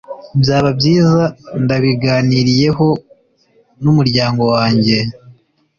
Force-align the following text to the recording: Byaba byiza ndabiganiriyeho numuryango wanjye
Byaba 0.41 0.69
byiza 0.79 1.23
ndabiganiriyeho 1.63 2.87
numuryango 3.81 4.43
wanjye 4.53 4.97